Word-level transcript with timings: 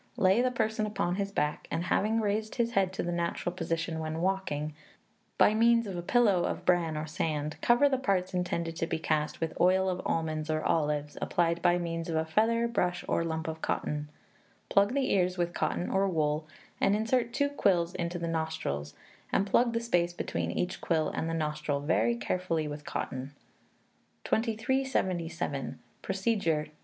Lay 0.17 0.41
the 0.41 0.49
person 0.49 0.87
upon 0.87 1.17
his 1.17 1.31
back, 1.31 1.67
and 1.69 1.83
having 1.83 2.19
raised 2.21 2.55
his 2.55 2.71
head 2.71 2.91
to 2.93 3.03
the 3.03 3.11
natural 3.11 3.53
position 3.53 3.99
when 3.99 4.19
walking, 4.19 4.73
by 5.37 5.53
means 5.53 5.85
of 5.85 5.95
a 5.95 6.01
pillow 6.01 6.43
of 6.43 6.65
bran 6.65 6.97
or 6.97 7.05
sand, 7.05 7.55
cover 7.61 7.87
the 7.87 7.99
parts 7.99 8.33
intended 8.33 8.75
to 8.77 8.87
be 8.87 8.97
cast 8.97 9.39
with 9.39 9.55
oil 9.61 9.87
of 9.87 10.01
almonds 10.03 10.49
or 10.49 10.63
olives, 10.63 11.19
applied 11.21 11.61
by 11.61 11.77
means 11.77 12.09
of 12.09 12.15
a 12.15 12.25
feather, 12.25 12.67
brush, 12.67 13.05
or 13.07 13.23
lump 13.23 13.47
of 13.47 13.61
cotton: 13.61 14.09
plug 14.69 14.95
the 14.95 15.11
ears 15.13 15.37
with 15.37 15.53
cotton 15.53 15.87
or 15.87 16.07
wool, 16.09 16.47
and 16.79 16.95
insert 16.95 17.31
two 17.31 17.49
quills 17.49 17.93
into 17.93 18.17
the 18.17 18.27
nostrils, 18.27 18.95
and 19.31 19.45
plug 19.45 19.71
the 19.71 19.79
space 19.79 20.13
between 20.13 20.49
each 20.49 20.81
quill 20.81 21.09
and 21.09 21.29
the 21.29 21.33
nostril 21.35 21.79
very 21.79 22.15
carefully 22.15 22.67
with 22.67 22.83
cotton. 22.83 23.35
2377. 24.23 25.77
Procedure 26.01 26.65
(2). 26.65 26.71